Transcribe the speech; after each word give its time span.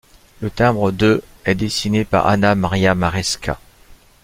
Le 0.39 0.49
timbre 0.49 0.91
de 0.91 1.23
est 1.45 1.53
dessiné 1.53 2.05
par 2.05 2.25
Anna 2.25 2.55
Maria 2.55 2.95
Maresca. 2.95 3.59